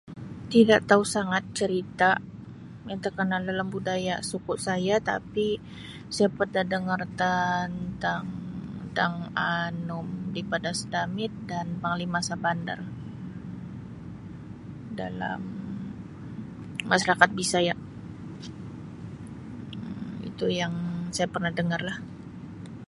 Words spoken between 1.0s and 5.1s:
sangat cerita yang terkenal dalam budaya suku saya